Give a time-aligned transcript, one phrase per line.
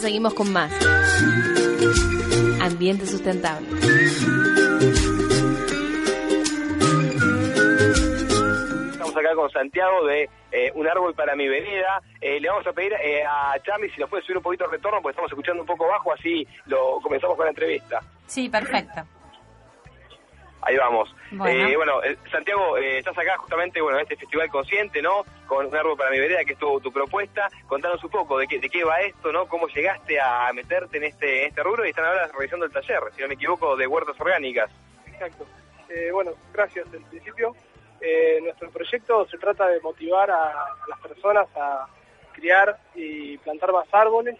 [0.00, 0.72] Seguimos con más.
[2.60, 3.66] Ambiente sustentable.
[8.92, 12.00] Estamos acá con Santiago de eh, Un Árbol para mi Vereda.
[12.20, 14.70] Eh, le vamos a pedir eh, a Charlie si nos puede subir un poquito de
[14.76, 18.00] retorno, porque estamos escuchando un poco bajo, así lo comenzamos con la entrevista.
[18.26, 19.17] Sí, perfecto.
[20.62, 21.14] Ahí vamos.
[21.30, 21.68] Bueno.
[21.68, 25.24] Eh, bueno, eh, Santiago, eh, estás acá justamente bueno, en este festival consciente, ¿no?
[25.46, 27.48] Con un árbol para mi vereda, que es tu, tu propuesta.
[27.66, 29.46] Contanos un poco de qué, de qué va esto, ¿no?
[29.46, 32.98] Cómo llegaste a meterte en este, en este rubro y están ahora realizando el taller,
[33.14, 34.70] si no me equivoco, de huertas orgánicas.
[35.06, 35.46] Exacto.
[35.88, 36.92] Eh, bueno, gracias.
[36.92, 37.54] En principio,
[38.00, 41.86] eh, nuestro proyecto se trata de motivar a, a las personas a
[42.32, 44.36] criar y plantar más árboles.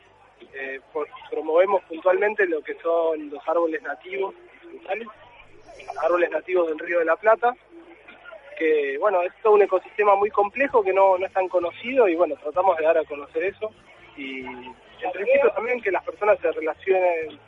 [0.53, 5.09] Eh, por- promovemos puntualmente lo que son los árboles nativos, frutales,
[6.03, 7.55] árboles nativos del Río de la Plata,
[8.59, 12.17] que bueno, es todo un ecosistema muy complejo que no, no es tan conocido y
[12.17, 13.71] bueno, tratamos de dar a conocer eso
[14.17, 17.39] y en principio también que las personas se relacionen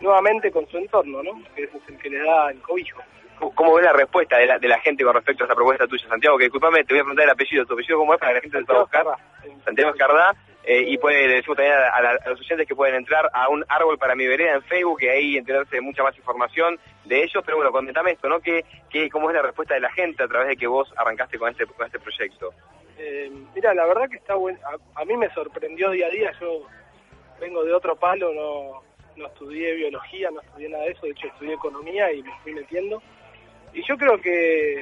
[0.00, 1.42] nuevamente con su entorno, ¿no?
[1.54, 3.00] Que ese es el que les da el cobijo.
[3.54, 6.08] ¿Cómo, ves la respuesta de la, de la gente con respecto a esta propuesta tuya,
[6.08, 6.38] Santiago?
[6.38, 7.66] Que disculpame, te voy a preguntar el apellido.
[7.66, 9.06] ¿Tu apellido cómo es para que la gente lo pueda buscar?
[9.64, 10.34] Santiago Escardá.
[10.66, 13.48] Eh, y puede, le decimos también a, la- a los oyentes que pueden entrar a
[13.50, 17.22] un árbol para mi vereda en Facebook y ahí enterarse de mucha más información de
[17.22, 17.42] ellos.
[17.44, 18.40] Pero bueno, comentame esto, ¿no?
[18.40, 21.38] ¿Qué, qué, ¿Cómo es la respuesta de la gente a través de que vos arrancaste
[21.38, 22.54] con este, con este proyecto?
[22.96, 24.58] Eh, mira, la verdad que está bueno.
[24.64, 26.32] A, a mí me sorprendió día a día.
[26.40, 26.66] Yo
[27.40, 28.82] vengo de otro palo, no,
[29.16, 31.04] no estudié biología, no estudié nada de eso.
[31.04, 33.02] De hecho, estudié economía y me fui metiendo.
[33.74, 34.80] Y yo creo que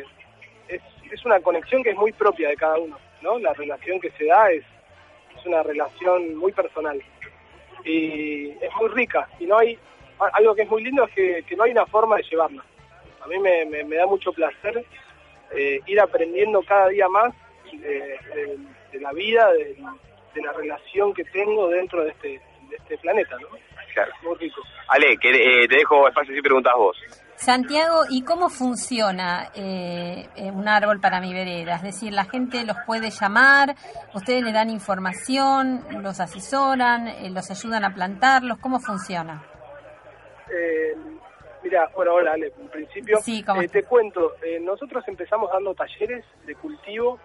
[0.68, 3.38] es, es una conexión que es muy propia de cada uno, ¿no?
[3.40, 4.62] La relación que se da es,
[5.38, 7.02] es una relación muy personal.
[7.84, 9.28] Y es muy rica.
[9.38, 9.78] Y no hay.
[10.34, 12.64] Algo que es muy lindo es que, no hay una forma de llevarla.
[13.22, 14.84] A mí me, da mucho placer
[15.52, 17.34] eh, ir aprendiendo cada día más
[17.72, 19.76] de, la vida, de,
[20.40, 23.36] la relación que tengo dentro de este, este planeta.
[23.92, 24.12] Claro.
[24.88, 26.96] Ale, que eh, te dejo espacio si preguntas vos.
[27.36, 31.74] Santiago, ¿y cómo funciona eh, eh, un árbol para mi vereda?
[31.74, 33.74] Es decir, la gente los puede llamar,
[34.14, 39.42] ustedes le dan información, los asesoran, eh, los ayudan a plantarlos, ¿cómo funciona?
[40.54, 40.94] Eh,
[41.64, 43.18] mira, bueno, hola, Ale, en principio
[43.72, 47.18] te cuento, nosotros empezamos dando talleres de cultivo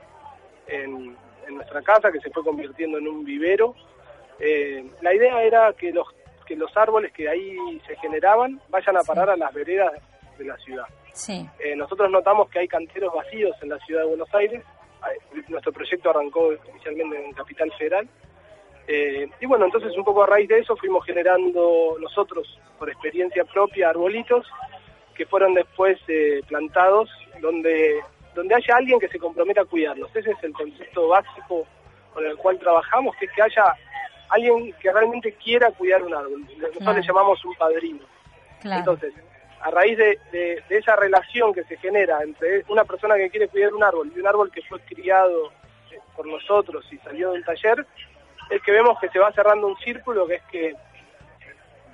[0.66, 1.16] en,
[1.48, 3.76] en nuestra casa, que se fue convirtiendo en un vivero.
[5.02, 6.08] La idea era que los
[6.48, 9.92] que los árboles que ahí se generaban vayan a parar a las veredas
[10.38, 10.86] de la ciudad.
[11.14, 14.64] Sí, Eh, nosotros notamos que hay canteros vacíos en la ciudad de Buenos Aires.
[14.64, 18.08] Eh, Nuestro proyecto arrancó inicialmente en Capital Federal.
[18.88, 23.44] Eh, y bueno, entonces un poco a raíz de eso fuimos generando nosotros, por experiencia
[23.46, 24.48] propia, arbolitos
[25.14, 27.10] que fueron después eh, plantados
[27.42, 28.00] donde,
[28.36, 30.16] donde haya alguien que se comprometa a cuidarlos.
[30.16, 31.66] Ese es el concepto básico
[32.14, 33.74] con el cual trabajamos, que es que haya
[34.30, 36.42] alguien que realmente quiera cuidar un árbol.
[36.42, 37.00] Nosotros Claro.
[37.00, 38.00] le llamamos un padrino.
[38.62, 38.80] claro.
[38.80, 39.14] Entonces,
[39.62, 43.48] a raíz de, de- de esa relación que se genera entre una persona que quiere
[43.48, 45.52] cuidar un árbol y un árbol que fue criado
[45.92, 47.86] eh, por nosotros y salió del taller,
[48.50, 50.74] es que vemos que se va cerrando un círculo que es que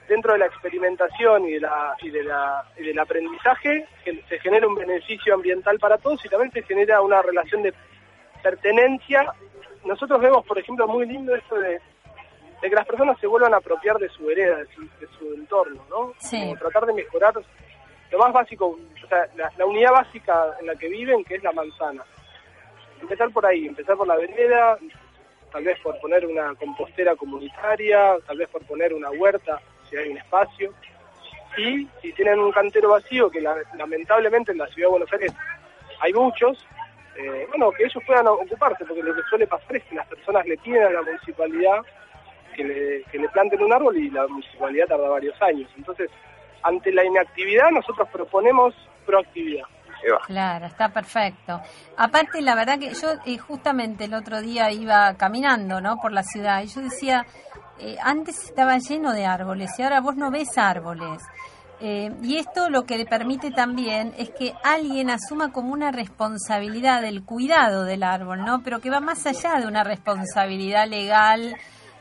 [0.07, 3.87] dentro de la experimentación y, de la, y, de la, y del aprendizaje
[4.27, 7.73] se genera un beneficio ambiental para todos y también se genera una relación de
[8.43, 9.33] pertenencia.
[9.85, 11.79] Nosotros vemos, por ejemplo, muy lindo esto de,
[12.63, 15.33] de que las personas se vuelvan a apropiar de su vereda, de su, de su
[15.33, 16.13] entorno, ¿no?
[16.17, 16.39] Sí.
[16.39, 17.33] Como tratar de mejorar
[18.09, 18.67] lo más básico,
[19.03, 22.03] o sea, la, la unidad básica en la que viven, que es la manzana.
[23.01, 24.77] Empezar por ahí, empezar por la vereda,
[25.51, 30.09] tal vez por poner una compostera comunitaria, tal vez por poner una huerta, si hay
[30.09, 30.73] un espacio.
[31.57, 35.33] Y si tienen un cantero vacío, que la- lamentablemente en la ciudad de Buenos Aires
[35.99, 36.65] hay muchos,
[37.17, 40.45] eh, bueno, que ellos puedan ocuparse, porque lo que suele pasar es que las personas
[40.47, 41.81] le piden a la municipalidad
[42.53, 45.69] que le, que le planten un árbol y la municipalidad tarda varios años.
[45.77, 46.09] Entonces,
[46.63, 48.73] ante la inactividad, nosotros proponemos
[49.05, 49.65] proactividad.
[50.25, 51.61] Claro, está perfecto.
[51.97, 55.97] Aparte, la verdad que yo eh, justamente el otro día iba caminando, ¿no?
[55.97, 57.25] Por la ciudad y yo decía,
[57.79, 61.21] eh, antes estaba lleno de árboles y ahora vos no ves árboles.
[61.79, 67.01] Eh, y esto lo que le permite también es que alguien asuma como una responsabilidad
[67.01, 68.61] del cuidado del árbol, ¿no?
[68.63, 71.55] Pero que va más allá de una responsabilidad legal,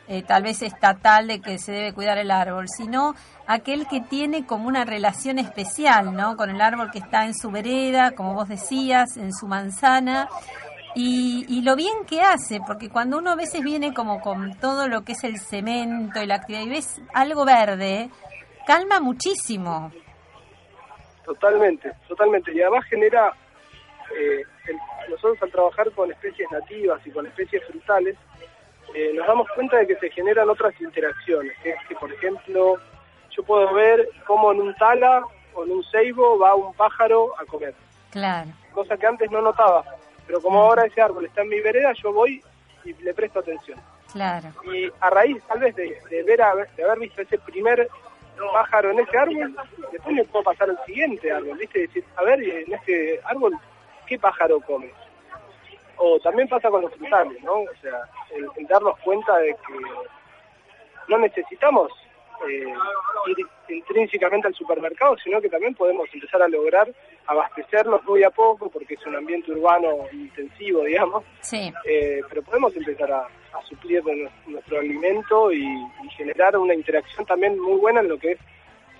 [0.08, 3.14] eh, tal vez estatal, de que se debe cuidar el árbol, sino
[3.46, 6.36] aquel que tiene como una relación especial, ¿no?
[6.36, 10.28] Con el árbol que está en su vereda, como vos decías, en su manzana.
[10.94, 14.88] Y, y, lo bien que hace, porque cuando uno a veces viene como con todo
[14.88, 18.10] lo que es el cemento y la actividad y ves algo verde,
[18.66, 19.90] calma muchísimo.
[21.24, 22.52] Totalmente, totalmente.
[22.52, 23.32] Y además genera,
[24.14, 24.42] eh,
[25.08, 28.16] nosotros al trabajar con especies nativas y con especies frutales,
[28.94, 31.56] eh, nos damos cuenta de que se generan otras interacciones.
[31.64, 32.76] Es que, por ejemplo,
[33.30, 35.22] yo puedo ver cómo en un tala
[35.54, 37.74] o en un ceibo va un pájaro a comer.
[38.10, 38.50] Claro.
[38.72, 39.84] Cosa que antes no notaba.
[40.26, 42.42] Pero como ahora ese árbol está en mi vereda, yo voy
[42.84, 43.78] y le presto atención.
[44.12, 44.48] Claro.
[44.72, 46.40] Y a raíz, tal vez, de, de ver
[46.76, 47.88] de haber visto ese primer
[48.52, 49.54] pájaro en ese árbol,
[49.90, 51.80] después me puedo pasar al siguiente árbol, ¿viste?
[51.80, 53.56] Decir, a ver, en este árbol,
[54.06, 54.90] ¿qué pájaro come?
[55.96, 57.60] O también pasa con los frutales, ¿no?
[57.60, 59.74] O sea, el, darnos cuenta de que
[61.08, 61.92] no necesitamos
[62.48, 62.74] eh,
[63.26, 63.36] ir
[63.68, 66.92] intrínsecamente al supermercado, sino que también podemos empezar a lograr
[67.26, 71.24] abastecernos muy a poco, porque es un ambiente urbano intensivo, digamos.
[71.40, 71.72] Sí.
[71.84, 73.28] Eh, pero podemos empezar a,
[73.68, 74.02] suplir
[74.46, 75.64] nuestro alimento y,
[76.16, 78.38] generar una interacción también muy buena en lo que es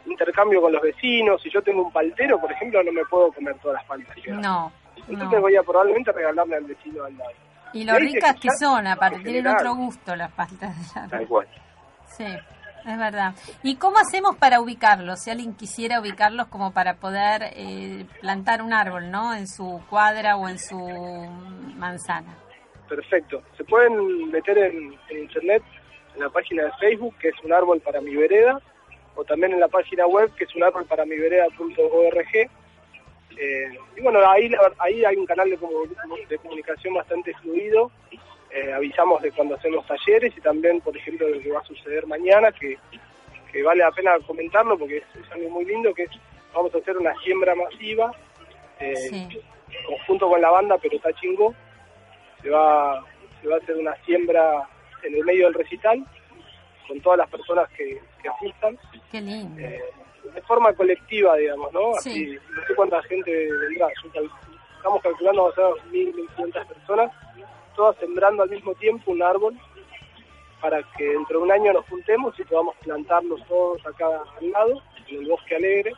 [0.06, 1.43] intercambio con los vecinos.
[1.43, 4.17] Si yo tengo un paltero, por ejemplo, no me puedo comer todas las paltas.
[4.27, 4.73] No.
[5.09, 7.31] Entonces voy a probablemente regalarle al vecino al lado.
[7.73, 11.49] Y lo ricas que, son, aparte, tienen otro gusto las paltas de Tal cual.
[12.17, 12.27] Sí.
[12.85, 13.35] Es verdad.
[13.62, 15.21] ¿Y cómo hacemos para ubicarlos?
[15.21, 19.35] Si alguien quisiera ubicarlos como para poder eh, plantar un árbol, ¿no?
[19.35, 20.79] En su cuadra o en su
[21.77, 22.35] manzana.
[22.88, 23.43] Perfecto.
[23.56, 25.62] Se pueden meter en, internet,
[26.15, 28.61] en la página de Facebook, que es un árbol para mi vereda,
[29.15, 32.50] o también en la página web, que es un árbol para mi vereda.org.
[33.38, 35.58] Eh, y bueno, ahí, ahí hay un canal de,
[36.29, 37.90] de comunicación bastante fluido
[38.55, 41.64] eh, avisamos de cuando hacemos talleres y también, por ejemplo, de lo que va a
[41.64, 42.76] suceder mañana, que,
[43.62, 46.11] vale la pena comentarlo porque es, algo muy lindo, que es,
[46.52, 48.12] vamos a hacer una siembra masiva,
[48.79, 49.26] eh,
[49.87, 51.55] conjunto con la banda pero está chingo,
[52.43, 53.02] se va,
[53.40, 54.69] se va a hacer una siembra
[55.02, 56.05] en el medio del recital,
[56.87, 58.78] con todas las personas que, asistan.
[59.11, 59.61] Qué lindo.
[59.61, 59.81] Eh,
[60.35, 61.94] de forma colectiva, digamos, ¿no?
[61.96, 63.89] Así, no cuánta gente vendrá.
[64.77, 67.11] Estamos calculando a ser 1.500 personas
[67.75, 69.57] todas sembrando al mismo tiempo un árbol
[70.61, 74.81] para que dentro de un año nos juntemos y podamos plantarlos todos acá al lado,
[75.09, 75.93] en el bosque alegre.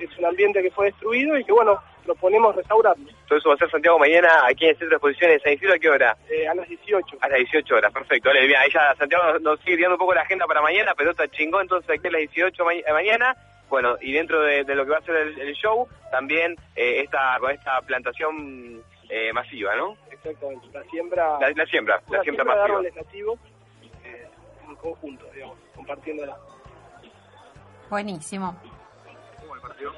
[0.00, 3.06] Es un ambiente que fue destruido y que, bueno, proponemos restaurarlo.
[3.26, 5.52] Todo eso va a ser Santiago mañana aquí en el Centro de Exposiciones de San
[5.54, 6.16] Isidro, ¿a qué hora?
[6.30, 7.16] Eh, a las 18.
[7.20, 8.28] A las 18 horas, perfecto.
[8.28, 11.10] Vale, bien, ahí ya Santiago nos, sigue guiando un poco la agenda para mañana, pero
[11.10, 13.36] está chingón, entonces aquí a las 18 de mañana.
[13.68, 17.50] Bueno, y dentro de, lo que va a ser el, show, también eh, esta, con
[17.50, 19.96] esta plantación eh, masiva, ¿no?
[20.10, 21.38] Exactamente, la siembra...
[21.40, 22.64] La, la siembra, la siembra, masiva.
[22.64, 23.38] de árboles nativos
[24.04, 24.28] eh,
[24.68, 26.36] en conjunto, digamos, compartiéndola.
[27.90, 28.54] Buenísimo.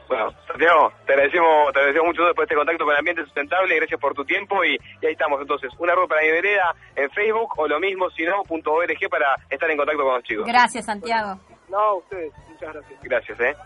[0.08, 3.76] Bueno, Santiago, te agradecemos, te agradecemos mucho después de este contacto con el ambiente sustentable,
[3.76, 7.52] gracias por tu tiempo y, ahí estamos entonces, una rueda para mi vereda en Facebook
[7.56, 10.46] o lo mismo, si no, punto .org para estar en contacto con los chicos.
[10.46, 11.40] Gracias, Santiago.
[11.68, 13.02] No, ustedes, muchas gracias.
[13.02, 13.56] Gracias, eh.